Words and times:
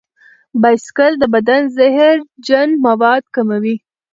بایسکل 0.61 1.13
د 1.19 1.23
بدن 1.33 1.61
زهرجن 1.75 2.69
مواد 2.85 3.23
کموي. 3.35 3.75